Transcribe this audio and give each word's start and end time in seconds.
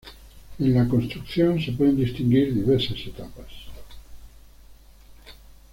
En 0.57 0.73
la 0.73 0.87
construcción 0.87 1.61
se 1.61 1.73
pueden 1.73 1.95
distinguir 1.95 2.51
diversas 2.55 2.97
etapas. 3.05 3.45